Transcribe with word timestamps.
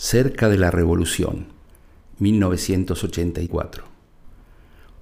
Cerca 0.00 0.48
de 0.48 0.58
la 0.58 0.70
Revolución, 0.70 1.46
1984. 2.20 3.82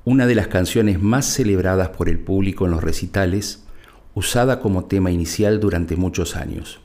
Una 0.06 0.26
de 0.26 0.34
las 0.34 0.46
canciones 0.46 1.02
más 1.02 1.26
celebradas 1.26 1.90
por 1.90 2.08
el 2.08 2.18
público 2.18 2.64
en 2.64 2.70
los 2.70 2.82
recitales, 2.82 3.62
usada 4.14 4.58
como 4.58 4.86
tema 4.86 5.10
inicial 5.10 5.60
durante 5.60 5.96
muchos 5.96 6.34
años. 6.34 6.80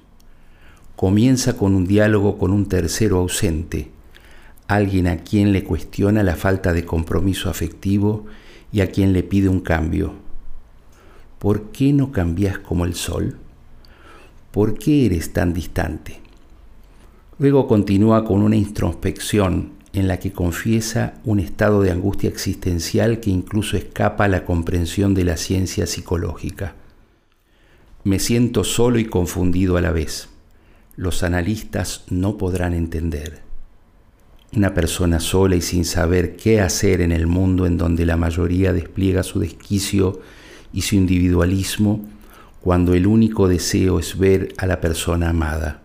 Comienza 0.97 1.55
con 1.55 1.73
un 1.73 1.87
diálogo 1.87 2.37
con 2.37 2.51
un 2.51 2.67
tercero 2.67 3.19
ausente, 3.19 3.91
alguien 4.67 5.07
a 5.07 5.19
quien 5.19 5.53
le 5.53 5.63
cuestiona 5.63 6.21
la 6.21 6.35
falta 6.35 6.73
de 6.73 6.83
compromiso 6.83 7.49
afectivo 7.49 8.25
y 8.73 8.81
a 8.81 8.91
quien 8.91 9.13
le 9.13 9.23
pide 9.23 9.47
un 9.47 9.61
cambio. 9.61 10.15
¿Por 11.39 11.71
qué 11.71 11.93
no 11.93 12.11
cambias 12.11 12.59
como 12.59 12.83
el 12.83 12.95
sol? 12.95 13.37
¿Por 14.51 14.77
qué 14.77 15.05
eres 15.05 15.31
tan 15.31 15.53
distante? 15.53 16.19
Luego 17.41 17.67
continúa 17.67 18.23
con 18.23 18.43
una 18.43 18.55
introspección 18.55 19.71
en 19.93 20.07
la 20.07 20.19
que 20.19 20.31
confiesa 20.31 21.15
un 21.23 21.39
estado 21.39 21.81
de 21.81 21.89
angustia 21.89 22.29
existencial 22.29 23.19
que 23.19 23.31
incluso 23.31 23.77
escapa 23.77 24.25
a 24.25 24.27
la 24.27 24.45
comprensión 24.45 25.15
de 25.15 25.23
la 25.23 25.37
ciencia 25.37 25.87
psicológica. 25.87 26.75
Me 28.03 28.19
siento 28.19 28.63
solo 28.63 28.99
y 28.99 29.05
confundido 29.05 29.77
a 29.77 29.81
la 29.81 29.89
vez. 29.89 30.29
Los 30.95 31.23
analistas 31.23 32.03
no 32.11 32.37
podrán 32.37 32.75
entender. 32.75 33.39
Una 34.55 34.75
persona 34.75 35.19
sola 35.19 35.55
y 35.55 35.61
sin 35.61 35.83
saber 35.83 36.35
qué 36.35 36.61
hacer 36.61 37.01
en 37.01 37.11
el 37.11 37.25
mundo 37.25 37.65
en 37.65 37.75
donde 37.75 38.05
la 38.05 38.17
mayoría 38.17 38.71
despliega 38.71 39.23
su 39.23 39.39
desquicio 39.39 40.21
y 40.73 40.83
su 40.83 40.95
individualismo 40.95 42.05
cuando 42.61 42.93
el 42.93 43.07
único 43.07 43.47
deseo 43.47 43.97
es 43.97 44.19
ver 44.19 44.53
a 44.59 44.67
la 44.67 44.79
persona 44.79 45.29
amada 45.29 45.81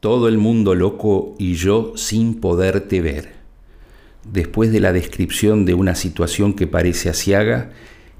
todo 0.00 0.28
el 0.28 0.38
mundo 0.38 0.74
loco 0.74 1.34
y 1.38 1.54
yo 1.54 1.92
sin 1.96 2.40
poderte 2.40 3.00
ver. 3.00 3.32
Después 4.30 4.70
de 4.70 4.80
la 4.80 4.92
descripción 4.92 5.64
de 5.64 5.74
una 5.74 5.94
situación 5.94 6.54
que 6.54 6.66
parece 6.66 7.08
asiaga, 7.08 7.70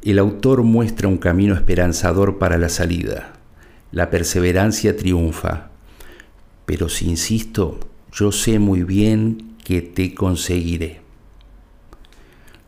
el 0.03 0.19
autor 0.19 0.63
muestra 0.63 1.09
un 1.09 1.19
camino 1.19 1.55
esperanzador 1.55 2.39
para 2.39 2.59
la 2.59 2.69
salida. 2.69 3.35
La 3.93 4.11
perseverancia 4.11 4.97
triunfa. 4.97 5.71
Pero 6.67 6.89
si 6.89 7.09
insisto, 7.09 7.79
yo 8.13 8.33
sé 8.33 8.59
muy 8.59 8.83
bien 8.83 9.55
que 9.65 9.83
te 9.83 10.15
conseguiré. 10.15 11.01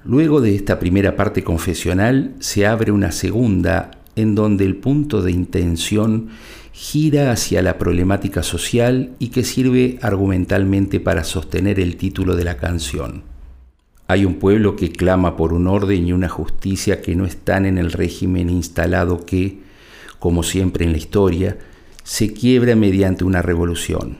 Luego 0.04 0.40
de 0.40 0.54
esta 0.54 0.78
primera 0.78 1.16
parte 1.16 1.42
confesional 1.44 2.34
se 2.38 2.66
abre 2.66 2.92
una 2.92 3.12
segunda 3.12 3.99
en 4.20 4.34
donde 4.34 4.64
el 4.64 4.76
punto 4.76 5.22
de 5.22 5.32
intención 5.32 6.28
gira 6.72 7.32
hacia 7.32 7.62
la 7.62 7.78
problemática 7.78 8.42
social 8.42 9.14
y 9.18 9.28
que 9.28 9.44
sirve 9.44 9.98
argumentalmente 10.02 11.00
para 11.00 11.24
sostener 11.24 11.80
el 11.80 11.96
título 11.96 12.36
de 12.36 12.44
la 12.44 12.56
canción. 12.56 13.24
Hay 14.06 14.24
un 14.24 14.36
pueblo 14.36 14.76
que 14.76 14.90
clama 14.90 15.36
por 15.36 15.52
un 15.52 15.66
orden 15.66 16.06
y 16.06 16.12
una 16.12 16.28
justicia 16.28 17.00
que 17.00 17.14
no 17.14 17.26
están 17.26 17.66
en 17.66 17.78
el 17.78 17.92
régimen 17.92 18.50
instalado 18.50 19.24
que, 19.24 19.60
como 20.18 20.42
siempre 20.42 20.84
en 20.84 20.92
la 20.92 20.98
historia, 20.98 21.58
se 22.02 22.32
quiebra 22.32 22.74
mediante 22.76 23.24
una 23.24 23.42
revolución. 23.42 24.18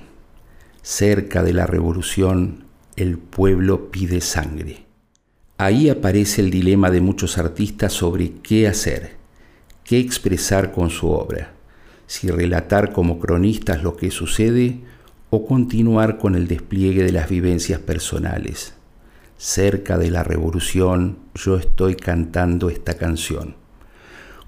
Cerca 0.83 1.43
de 1.43 1.53
la 1.53 1.67
revolución, 1.67 2.65
el 2.97 3.19
pueblo 3.19 3.91
pide 3.91 4.21
sangre. 4.21 4.85
Ahí 5.59 5.89
aparece 5.89 6.41
el 6.41 6.51
dilema 6.51 6.91
de 6.91 7.01
muchos 7.01 7.37
artistas 7.37 7.93
sobre 7.93 8.33
qué 8.43 8.69
hacer, 8.69 9.20
qué 9.91 9.99
expresar 9.99 10.71
con 10.71 10.89
su 10.89 11.11
obra 11.11 11.51
si 12.07 12.31
relatar 12.31 12.93
como 12.93 13.19
cronistas 13.19 13.83
lo 13.83 13.97
que 13.97 14.13
sucede 14.13 14.79
o 15.31 15.45
continuar 15.45 16.17
con 16.17 16.37
el 16.37 16.47
despliegue 16.47 17.03
de 17.03 17.11
las 17.11 17.29
vivencias 17.29 17.81
personales. 17.81 18.75
Cerca 19.37 19.99
de 19.99 20.13
la 20.13 20.23
revolución 20.23 21.19
yo 21.35 21.57
estoy 21.57 21.97
cantando 21.97 22.71
esta 22.71 22.95
canción. 22.95 23.57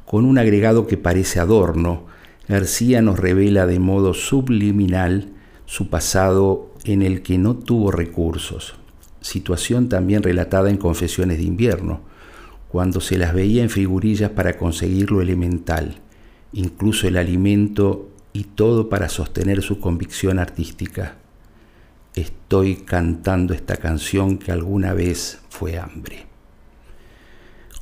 Con 0.05 0.27
un 0.27 0.39
agregado 0.39 0.87
que 0.87 0.97
parece 0.97 1.41
adorno, 1.41 2.07
García 2.47 3.03
nos 3.03 3.19
revela 3.19 3.67
de 3.67 3.81
modo 3.81 4.15
subliminal 4.15 5.33
su 5.67 5.91
pasado 5.91 6.71
en 6.85 7.03
el 7.03 7.23
que 7.23 7.39
no 7.39 7.57
tuvo 7.57 7.91
recursos, 7.91 8.77
situación 9.21 9.89
también 9.89 10.23
relatada 10.23 10.71
en 10.71 10.77
Confesiones 10.77 11.39
de 11.39 11.45
invierno, 11.45 12.12
cuando 12.73 13.03
se 13.03 13.19
las 13.19 13.35
veía 13.35 13.63
en 13.63 13.69
figurillas 13.69 14.31
para 14.31 14.57
conseguir 14.57 15.11
lo 15.11 15.21
elemental, 15.21 16.01
incluso 16.55 17.07
el 17.07 17.19
alimento 17.19 18.09
y 18.33 18.45
todo 18.45 18.89
para 18.89 19.11
sostener 19.11 19.61
su 19.61 19.79
convicción 19.79 20.39
artística. 20.39 21.17
Estoy 22.15 22.77
cantando 22.77 23.53
esta 23.53 23.77
canción 23.77 24.39
que 24.39 24.53
alguna 24.53 24.95
vez 24.95 25.41
fue 25.51 25.79
hambre. 25.79 26.25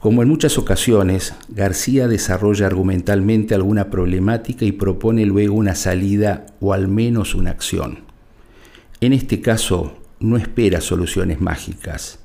Como 0.00 0.22
en 0.22 0.28
muchas 0.28 0.58
ocasiones, 0.58 1.34
García 1.48 2.08
desarrolla 2.08 2.66
argumentalmente 2.66 3.54
alguna 3.54 3.90
problemática 3.90 4.64
y 4.64 4.72
propone 4.72 5.24
luego 5.24 5.54
una 5.54 5.76
salida 5.76 6.46
o 6.58 6.72
al 6.72 6.88
menos 6.88 7.36
una 7.36 7.52
acción. 7.52 8.00
En 9.00 9.12
este 9.12 9.40
caso, 9.40 9.96
no 10.18 10.36
espera 10.36 10.80
soluciones 10.80 11.40
mágicas. 11.40 12.18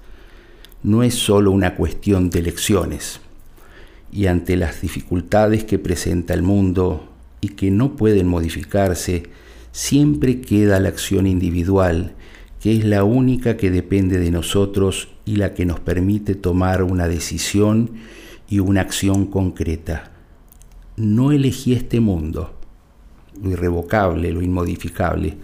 No 0.86 1.02
es 1.02 1.16
solo 1.16 1.50
una 1.50 1.74
cuestión 1.74 2.30
de 2.30 2.38
elecciones 2.38 3.20
y 4.12 4.28
ante 4.28 4.56
las 4.56 4.82
dificultades 4.82 5.64
que 5.64 5.80
presenta 5.80 6.36
el 6.36 6.44
mundo 6.44 7.10
y 7.42 7.50
que 7.50 7.72
no 7.72 7.96
pueden 7.96 8.28
modificarse, 8.28 9.24
siempre 9.72 10.42
queda 10.42 10.80
la 10.80 10.90
acción 10.90 11.26
individual, 11.26 12.14
que 12.62 12.78
es 12.78 12.86
la 12.86 13.04
única 13.04 13.58
que 13.58 13.72
depende 13.72 14.20
de 14.20 14.30
nosotros 14.30 15.10
y 15.26 15.38
la 15.38 15.56
que 15.56 15.66
nos 15.66 15.80
permite 15.80 16.36
tomar 16.36 16.84
una 16.84 17.08
decisión 17.08 17.90
y 18.48 18.60
una 18.60 18.82
acción 18.82 19.26
concreta. 19.26 20.12
No 20.98 21.32
elegí 21.32 21.74
este 21.74 22.00
mundo, 22.00 22.54
lo 23.42 23.50
irrevocable, 23.50 24.32
lo 24.32 24.44
inmodificable, 24.44 25.36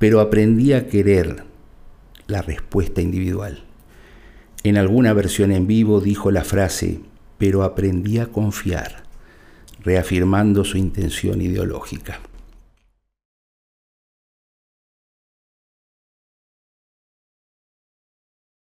pero 0.00 0.18
aprendí 0.18 0.72
a 0.72 0.88
querer 0.88 1.44
la 2.26 2.42
respuesta 2.42 3.00
individual. 3.00 3.62
En 4.66 4.78
alguna 4.78 5.12
versión 5.12 5.52
en 5.52 5.66
vivo 5.66 6.00
dijo 6.00 6.30
la 6.30 6.42
frase, 6.42 6.98
pero 7.36 7.64
aprendí 7.64 8.16
a 8.18 8.28
confiar, 8.28 9.02
reafirmando 9.84 10.64
su 10.64 10.78
intención 10.78 11.42
ideológica. 11.42 12.20